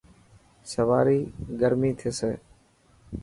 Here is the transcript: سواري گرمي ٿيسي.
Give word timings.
سواري 0.71 1.19
گرمي 1.59 1.91
ٿيسي. 1.99 2.31